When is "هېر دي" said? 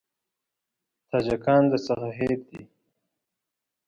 2.17-2.61